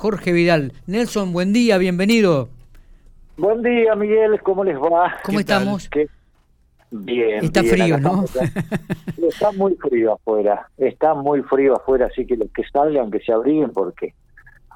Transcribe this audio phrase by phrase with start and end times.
[0.00, 0.72] Jorge Vidal.
[0.86, 2.48] Nelson, buen día, bienvenido.
[3.36, 5.18] Buen día, Miguel, ¿cómo les va?
[5.22, 5.90] ¿Cómo estamos?
[6.90, 7.44] Bien.
[7.44, 8.24] Está frío, ¿no?
[9.28, 13.30] está muy frío afuera, está muy frío afuera, así que los que salgan, que se
[13.30, 14.14] abriguen, porque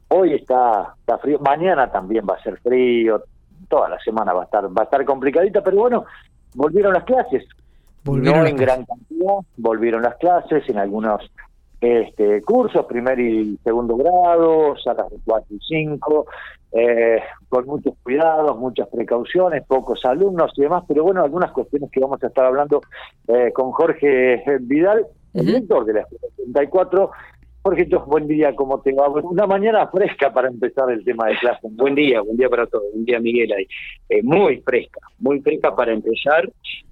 [0.09, 3.25] hoy está, está frío, mañana también va a ser frío,
[3.69, 6.05] toda la semana va a estar, va a estar complicadita, pero bueno,
[6.55, 7.45] volvieron las clases.
[8.05, 11.23] Volvieron no en gran cantidad, volvieron las clases en algunos
[11.85, 16.27] este, cursos, primer y segundo grado, salas de 4 y 5,
[16.73, 22.01] eh, con muchos cuidados, muchas precauciones, pocos alumnos y demás, pero bueno, algunas cuestiones que
[22.01, 22.81] vamos a estar hablando
[23.29, 27.11] eh, con Jorge Vidal, el director de la Escuela 34,
[27.67, 28.93] Jorge, buen día, ¿cómo te?
[28.93, 31.67] Una mañana fresca para empezar el tema de clase.
[31.71, 32.85] Buen día, buen día para todos.
[32.93, 33.53] Buen día, Miguel.
[34.11, 36.47] Eh, muy fresca, muy fresca para empezar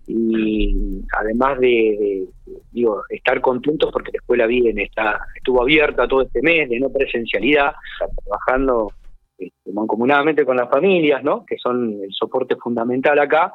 [0.07, 2.27] y además de,
[2.71, 6.89] digo, estar contentos porque la escuela bien está estuvo abierta todo este mes de no
[6.89, 7.73] presencialidad,
[8.25, 8.93] trabajando
[9.43, 11.45] este, mancomunadamente con las familias, ¿no?
[11.45, 13.53] que son el soporte fundamental acá,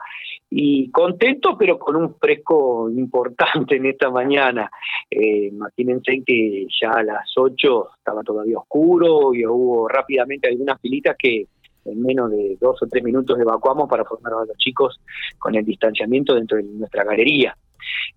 [0.49, 4.69] y contento, pero con un fresco importante en esta mañana.
[5.09, 11.15] Eh, imagínense que ya a las 8 estaba todavía oscuro y hubo rápidamente algunas filitas
[11.17, 11.47] que
[11.85, 14.99] en menos de dos o tres minutos evacuamos para formar a los chicos
[15.39, 17.55] con el distanciamiento dentro de nuestra galería.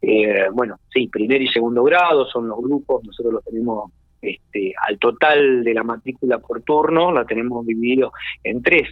[0.02, 4.98] Eh, bueno, sí, primer y segundo grado son los grupos, nosotros los tenemos este, al
[4.98, 8.88] total de la matrícula por turno, la tenemos dividido en tres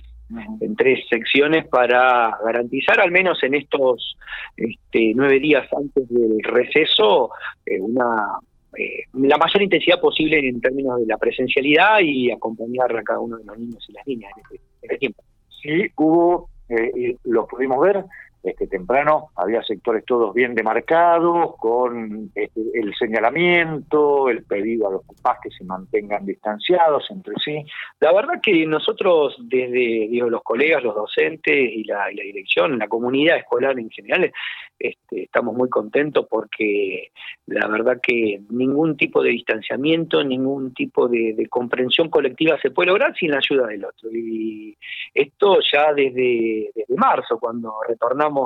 [0.60, 4.16] en tres secciones para garantizar al menos en estos
[4.56, 7.30] este, nueve días antes del receso
[7.64, 8.38] eh, una
[8.76, 13.38] eh, la mayor intensidad posible en términos de la presencialidad y acompañar a cada uno
[13.38, 15.22] de los niños y las niñas en este, este tiempo.
[15.62, 18.04] Sí, hubo, eh, lo pudimos ver,
[18.48, 25.05] este, temprano, había sectores todos bien demarcados, con este, el señalamiento, el pedido a los
[25.05, 27.64] papás que se mantengan distanciados entre sí.
[28.00, 33.78] La verdad que nosotros desde los colegas, los docentes y la, dirección, la comunidad escolar
[33.78, 34.32] en general,
[34.78, 37.11] este, estamos muy contentos porque
[37.46, 43.14] la verdad que ningún tipo de distanciamiento, ningún tipo de, comprensión colectiva se puede lograr
[43.17, 44.11] sin la ayuda del otro.
[44.12, 44.77] Y
[45.14, 48.37] esto ya desde marzo, cuando retornamos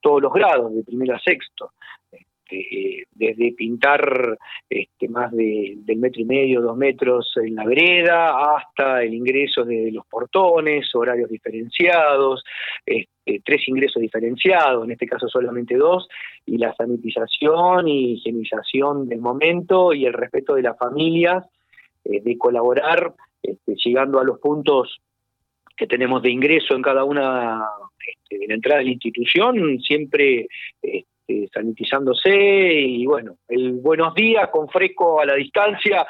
[0.00, 1.72] todos los grados, de primero a sexto.
[2.52, 4.38] Este, desde pintar
[4.68, 9.64] este, más de, del metro y medio, dos metros en la vereda, hasta el ingreso
[9.64, 12.44] de los portones, horarios diferenciados,
[12.84, 16.08] este, tres ingresos diferenciados, en este caso solamente dos,
[16.44, 21.46] y la sanitización y higienización del momento y el respeto de las familias,
[22.04, 23.14] eh, de colaborar,
[23.66, 25.00] llegando a los puntos
[25.76, 27.64] que tenemos de ingreso en cada una
[28.06, 30.48] este, de la entrada de la institución, siempre
[30.82, 36.06] este, sanitizándose y bueno, el buenos días con fresco a la distancia,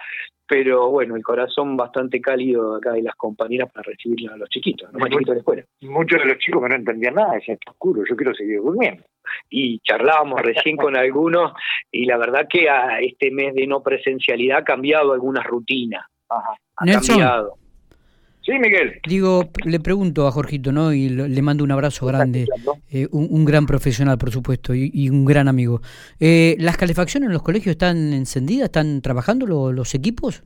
[0.46, 4.92] pero bueno, el corazón bastante cálido acá de las compañeras para recibir a los chiquitos,
[4.92, 5.64] los más chiquitos de la escuela.
[5.80, 9.02] Muchos de los chicos que no entendían nada, decían, está oscuro, yo quiero seguir durmiendo.
[9.48, 11.52] Y charlábamos recién con algunos
[11.90, 16.04] y la verdad que a este mes de no presencialidad ha cambiado algunas rutinas.
[16.28, 17.61] Ha cambiado.
[18.44, 19.00] Sí, Miguel.
[19.08, 20.92] Digo, le pregunto a Jorgito, ¿no?
[20.92, 22.47] Y le mando un abrazo grande.
[22.91, 25.80] Eh, un, gran profesional, por supuesto, y, un gran amigo.
[26.19, 28.64] Eh, ¿Las calefacciones en los colegios están encendidas?
[28.64, 30.42] ¿Están trabajando los equipos?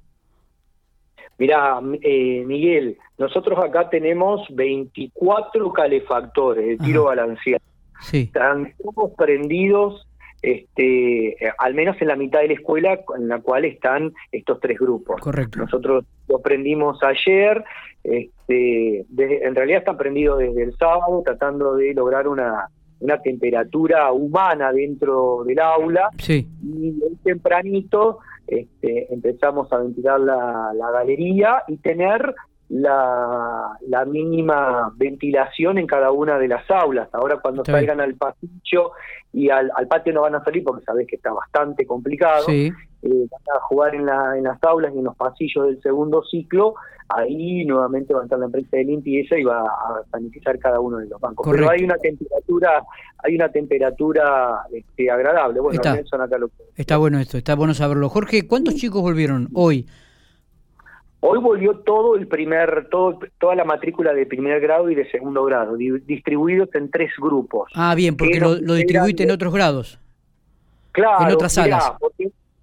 [1.38, 7.62] Mira, eh, Miguel, nosotros acá tenemos 24 calefactores de tiro balanceado.
[8.00, 8.24] Sí.
[8.24, 10.05] Están todos prendidos
[10.46, 14.60] este, eh, al menos en la mitad de la escuela en la cual están estos
[14.60, 15.20] tres grupos.
[15.20, 15.58] Correcto.
[15.58, 17.64] Nosotros lo aprendimos ayer,
[18.04, 22.68] este, en realidad están prendidos desde el sábado tratando de lograr una,
[23.00, 26.46] una temperatura humana dentro del aula sí.
[26.62, 32.36] y tempranito este, empezamos a ventilar la, la galería y tener
[32.68, 37.08] la, la, mínima ventilación en cada una de las aulas.
[37.12, 38.92] Ahora cuando salgan al pasillo
[39.32, 42.46] y al, patio no van a salir porque sabés que está bastante complicado.
[42.48, 42.72] Eh,
[43.02, 46.74] van a jugar en, la, en las aulas y en los pasillos del segundo ciclo.
[47.08, 50.98] Ahí nuevamente va a estar la empresa de limpieza y va a sanitizar cada uno
[50.98, 51.46] de los bancos.
[51.48, 52.82] Pero hay una temperatura,
[53.18, 55.60] hay una temperatura este, agradable.
[55.60, 56.50] Bueno, está, acá lo...
[56.74, 58.08] está bueno esto, está bueno saberlo.
[58.08, 59.86] Jorge, ¿cuántos chicos volvieron hoy?
[61.28, 65.42] Hoy volvió todo el primer, todo, toda la matrícula de primer grado y de segundo
[65.42, 67.68] grado, distribuidos en tres grupos.
[67.74, 69.98] Ah, bien, porque lo, lo, distribuiste en otros grados.
[70.92, 71.26] Claro.
[71.26, 71.92] En otras salas.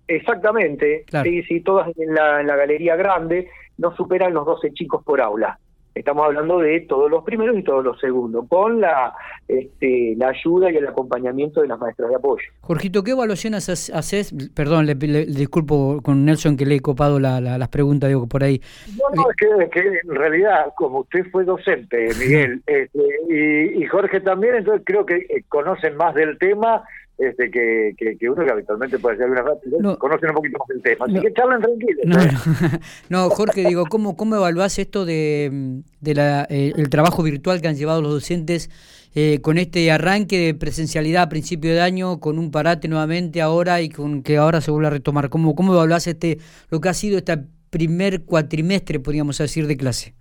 [0.07, 1.04] exactamente.
[1.24, 5.19] Sí, sí, todas en la, en la galería grande no superan los 12 chicos por
[5.19, 5.59] aula.
[5.95, 9.13] Estamos hablando de todos los primeros y todos los segundos, con la,
[9.48, 12.44] este, la ayuda y el acompañamiento de las maestras de apoyo.
[12.62, 14.34] Jorgito, ¿qué evaluación haces?
[14.56, 18.60] Perdón, le, disculpo con Nelson que le he copado la, las preguntas, digo, por ahí.
[18.98, 23.00] No, no, es que, en realidad, como usted fue docente, Miguel, este,
[23.30, 26.84] y, y Jorge también, entonces creo que eh, conocen más del tema
[27.18, 30.81] este, que, que, uno que habitualmente puede hacer algunas no, conocen un poquito más el
[30.81, 31.06] tema.
[31.06, 32.06] Así que charlan tranquilos.
[33.10, 37.68] No, Jorge, digo, ¿cómo, cómo evaluás esto de, de la, eh, el trabajo virtual que
[37.68, 38.69] han llevado los docentes
[39.15, 43.81] eh, con este arranque de presencialidad a principio de año, con un parate nuevamente ahora
[43.81, 45.30] y con que ahora se vuelve a retomar?
[45.30, 46.39] ¿Cómo, cómo evaluás este,
[46.69, 47.38] lo que ha sido este
[47.69, 50.16] primer cuatrimestre, podríamos decir, de clase?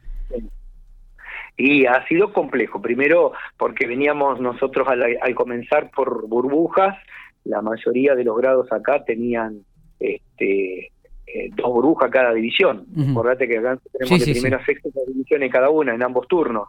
[1.56, 6.96] Y ha sido complejo, primero porque veníamos nosotros al, comenzar por burbujas,
[7.44, 9.60] la mayoría de los grados acá tenían
[9.98, 10.92] este,
[11.26, 12.86] eh, dos burbujas cada división.
[13.10, 16.68] Acordate que acá tenemos de primera a sexta divisiones cada una, en ambos turnos.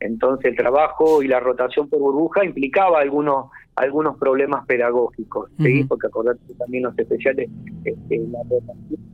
[0.00, 3.46] Entonces el trabajo y la rotación por burbuja implicaba algunos
[3.76, 5.50] algunos problemas pedagógicos,
[5.88, 7.48] porque acordate que también los especiales,
[7.84, 9.11] este, la rotación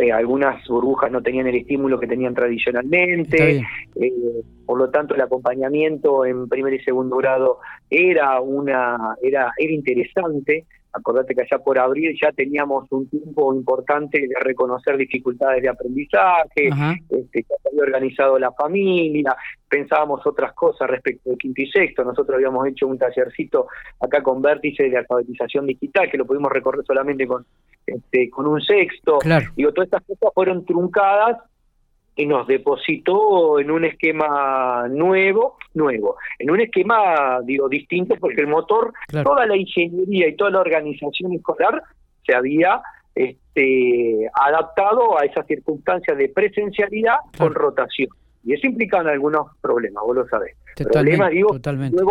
[0.00, 3.62] eh, algunas burbujas no tenían el estímulo que tenían tradicionalmente,
[3.96, 4.12] eh,
[4.66, 7.58] por lo tanto el acompañamiento en primer y segundo grado
[7.88, 10.66] era una era era interesante.
[10.92, 16.68] Acordate que allá por abril ya teníamos un tiempo importante de reconocer dificultades de aprendizaje,
[17.08, 19.36] este, ya se había organizado la familia,
[19.68, 22.04] pensábamos otras cosas respecto de quinto y sexto.
[22.04, 23.68] Nosotros habíamos hecho un tallercito
[24.00, 27.44] acá con vértice de alfabetización digital, que lo pudimos recorrer solamente con
[27.86, 29.18] este, con un sexto.
[29.56, 31.38] Digo, todas estas cosas fueron truncadas
[32.20, 38.46] y nos depositó en un esquema nuevo, nuevo, en un esquema, digo, distinto, porque el
[38.46, 38.92] motor,
[39.24, 41.82] toda la ingeniería y toda la organización escolar
[42.26, 42.82] se había
[43.14, 48.10] este, adaptado a esas circunstancias de presencialidad con rotación.
[48.44, 50.56] Y eso implica algunos problemas, vos lo sabés.
[50.76, 51.58] problemas, digo,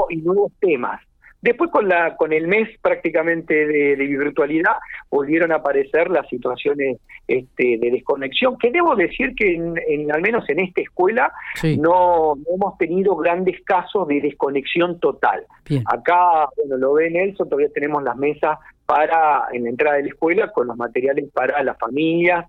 [0.09, 1.01] y nuevos temas.
[1.41, 4.74] Después con la con el mes prácticamente de, virtualidad
[5.09, 6.97] volvieron a aparecer las situaciones
[7.27, 11.31] este, de desconexión, que debo decir que en, al menos en esta escuela
[11.77, 15.45] no, hemos tenido grandes casos de desconexión total.
[15.86, 20.09] Acá, bueno, lo ve Nelson, todavía tenemos las mesas para en la entrada de la
[20.09, 22.47] escuela con los materiales para las familias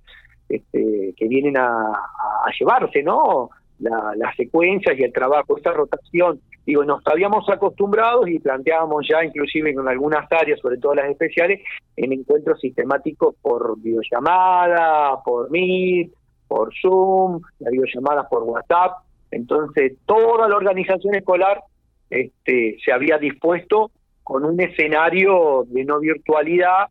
[0.48, 3.50] este, que vienen a, a llevarse, ¿no?
[3.80, 6.40] Las secuencias y el trabajo, esta rotación.
[6.66, 11.60] Digo, nos habíamos acostumbrado y planteábamos ya, inclusive en algunas áreas, sobre todo las especiales,
[11.96, 16.12] en encuentros sistemáticos por videollamada, por Meet,
[16.46, 18.98] por Zoom, las videollamadas por WhatsApp.
[19.30, 21.62] Entonces, toda la organización escolar
[22.10, 23.90] este, se había dispuesto
[24.22, 26.88] con un escenario de no virtualidad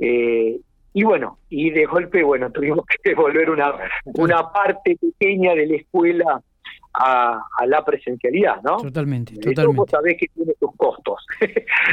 [0.00, 0.58] eh,
[0.94, 3.74] y bueno, y de golpe, bueno, tuvimos que devolver una,
[4.04, 6.42] una parte pequeña de la escuela
[6.94, 8.76] a, la presencialidad, ¿no?
[8.76, 9.76] Totalmente, totalmente.
[9.76, 11.24] vos sabés que tiene sus costos.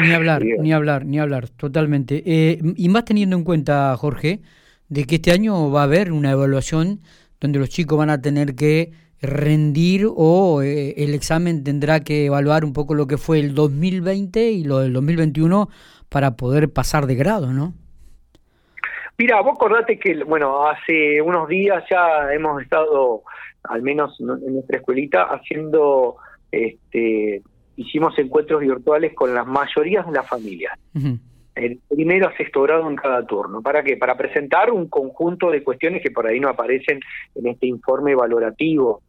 [0.01, 2.21] Ni hablar, ni hablar, ni hablar, totalmente.
[2.25, 4.41] Eh, y más teniendo en cuenta, Jorge,
[4.89, 6.99] de que este año va a haber una evaluación
[7.39, 8.91] donde los chicos van a tener que
[9.21, 14.51] rendir o eh, el examen tendrá que evaluar un poco lo que fue el 2020
[14.51, 15.69] y lo del 2021
[16.07, 17.73] para poder pasar de grado, ¿no?
[19.19, 23.23] Mira, vos acordate que, bueno, hace unos días ya hemos estado,
[23.63, 26.15] al menos en nuestra escuelita, haciendo,
[26.49, 27.41] este,
[27.75, 30.79] hicimos encuentros virtuales con las mayorías de las familias.
[31.53, 33.61] El primero a sexto grado en cada turno.
[33.61, 33.97] ¿Para qué?
[33.97, 37.01] Para presentar un conjunto de cuestiones que por ahí no aparecen
[37.35, 39.01] en este informe valorativo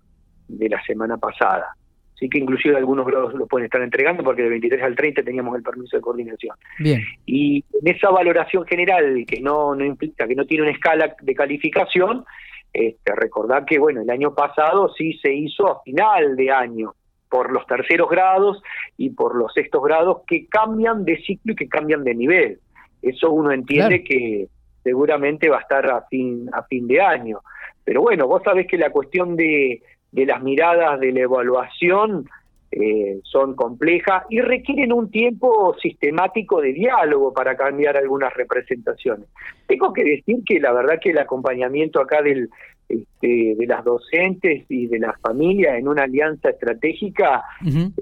[0.48, 1.76] de la semana pasada.
[2.20, 5.56] Así que inclusive algunos grados los pueden estar entregando porque de 23 al 30 teníamos
[5.56, 6.54] el permiso de coordinación.
[6.78, 7.00] Bien.
[7.24, 11.34] Y en esa valoración general que no, no implica, que no tiene una escala de
[11.34, 12.26] calificación,
[12.74, 16.92] este, recordar que bueno, el año pasado sí se hizo a final de año
[17.30, 18.62] por los terceros grados
[18.98, 22.60] y por los sextos grados que cambian de ciclo y que cambian de nivel.
[23.00, 24.46] Eso uno entiende que
[24.84, 27.40] seguramente va a estar a fin, a fin de año.
[27.82, 29.80] Pero bueno, vos sabés que la cuestión de,
[30.12, 32.28] de las miradas de la evaluación
[32.72, 39.26] eh, son complejas y requieren un tiempo sistemático de diálogo para cambiar algunas representaciones.
[39.66, 42.48] Tengo que decir que la verdad que el acompañamiento acá del,
[42.88, 47.42] este, de las docentes y de las familias en una alianza estratégica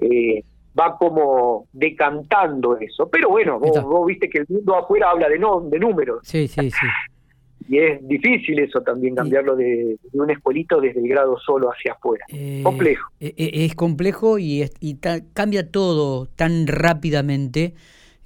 [0.01, 0.43] eh,
[0.79, 3.09] va como decantando eso.
[3.09, 6.19] Pero bueno, vos, vos, viste que el mundo afuera habla de, no, de números.
[6.21, 6.87] Sí, sí, sí
[7.69, 12.25] y es difícil eso también, cambiarlo de, un escuelito desde el grado solo hacia afuera.
[12.29, 13.11] Eh, complejo.
[13.19, 17.75] Eh, eh, es complejo y, y cambia todo tan rápidamente.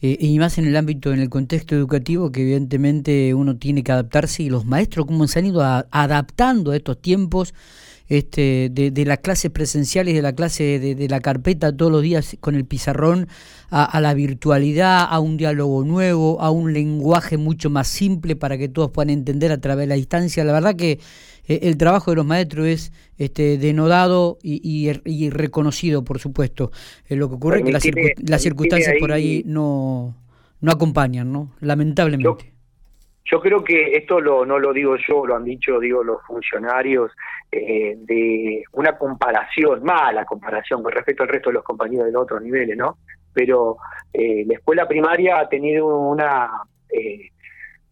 [0.03, 3.93] Eh, y más en el ámbito, en el contexto educativo, que evidentemente uno tiene que
[3.93, 7.53] adaptarse y los maestros cómo se han ido adaptando a estos tiempos
[8.09, 12.35] este, de, de las clases presenciales, de la clase de, la carpeta todos los días
[12.41, 13.29] con el pizarrón,
[13.69, 18.67] a, la virtualidad, a un diálogo nuevo, a un lenguaje mucho más simple para que
[18.67, 20.43] todos puedan entender a través de la distancia.
[20.43, 20.99] La verdad que
[21.47, 26.71] eh, el trabajo de los maestros es este, denodado y, y, reconocido, por supuesto.
[27.07, 30.15] Eh, lo que ocurre es que las, circunstancias por ahí no,
[30.61, 31.51] no acompañan, ¿no?
[31.59, 32.53] Lamentablemente.
[33.25, 37.11] Yo creo que esto lo, no lo digo yo, lo han dicho digo los funcionarios,
[37.51, 42.41] eh, de una comparación, mala comparación con respecto al resto de los compañeros de otros
[42.41, 42.97] niveles, ¿no?
[43.31, 43.77] Pero
[44.11, 46.49] eh, la escuela primaria ha tenido una
[46.89, 47.29] eh,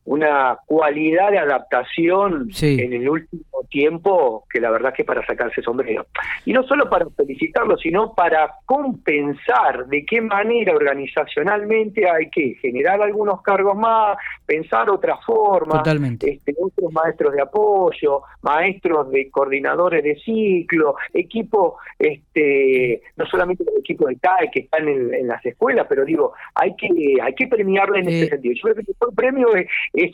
[0.05, 6.07] una cualidad de adaptación en el último tiempo que la verdad que para sacarse sombrero.
[6.45, 13.01] Y no solo para felicitarlo, sino para compensar de qué manera organizacionalmente hay que generar
[13.01, 15.83] algunos cargos más, pensar otras formas,
[16.21, 23.77] este, otros maestros de apoyo, maestros de coordinadores de ciclo, equipo, este, no solamente los
[23.77, 26.89] equipos de TAE que están en, las escuelas, pero digo, hay que,
[27.21, 28.55] hay que premiarle en ese eh, sentido.
[28.55, 30.11] Yo creo que el premio es es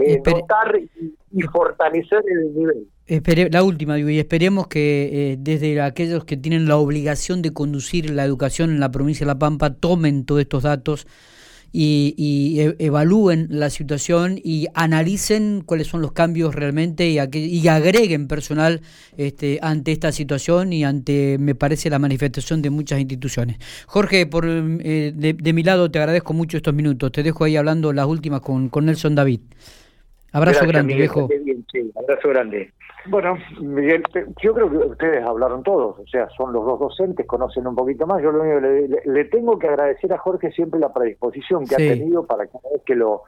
[0.00, 0.80] eh, notar
[1.32, 3.50] y, fortalecer el nivel.
[3.52, 8.24] la última, y esperemos que eh, desde aquellos que tienen la obligación de conducir la
[8.24, 11.06] educación en la provincia de La Pampa tomen todos estos datos
[11.72, 18.28] y, e, evalúen la situación y analicen cuáles son los cambios realmente y, y agreguen
[18.28, 18.80] personal
[19.16, 23.58] este, ante esta situación y ante, me parece, la manifestación de muchas instituciones.
[23.86, 27.12] Jorge, por eh, de, mi lado te agradezco mucho estos minutos.
[27.12, 29.40] Te dejo ahí hablando las últimas con, con Nelson David.
[30.32, 31.28] Abrazo grande, viejo.
[31.96, 32.72] abrazo grande.
[33.06, 34.02] Bueno, Miguel,
[34.42, 38.06] yo creo que ustedes hablaron todos, o sea, son los dos docentes, conocen un poquito
[38.06, 38.22] más.
[38.22, 41.78] Yo lo único que le, tengo que agradecer a Jorge siempre la predisposición que ha
[41.78, 43.22] tenido para cada vez que lo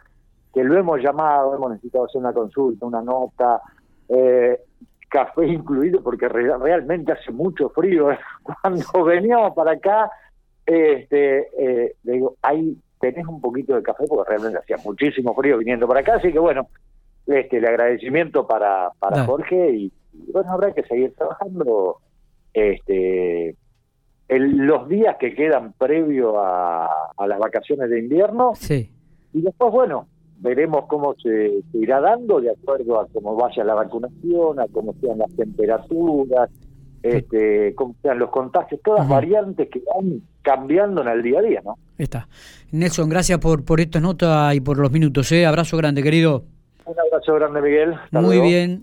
[0.52, 3.62] que lo hemos llamado, hemos necesitado hacer una consulta, una nota,
[4.08, 4.60] eh,
[5.08, 8.08] café incluido, porque realmente hace mucho frío.
[8.62, 10.10] Cuando veníamos para acá,
[10.66, 15.58] este, eh, le digo, ahí tenés un poquito de café, porque realmente hacía muchísimo frío
[15.58, 16.68] viniendo para acá, así que bueno,
[17.32, 19.92] este, el agradecimiento para, para Jorge y,
[20.32, 21.98] bueno, habrá que seguir trabajando
[22.52, 23.56] este
[24.28, 26.88] los días que quedan previo a,
[27.26, 28.90] las vacaciones de invierno sí.
[29.32, 30.06] y después, bueno,
[30.38, 35.18] veremos cómo se, irá dando de acuerdo a cómo vaya la vacunación, a cómo sean
[35.18, 36.50] las temperaturas,
[37.02, 41.60] este, cómo sean los contagios, todas variantes que van cambiando en el día a día,
[41.64, 41.76] ¿no?
[41.96, 42.28] Está.
[42.72, 45.30] Nelson, gracias por, por esta nota y por los minutos.
[45.32, 45.46] ¿eh?
[45.46, 46.44] Abrazo grande, querido.
[46.92, 47.94] Un abrazo grande, Miguel.
[48.10, 48.80] Muy bien.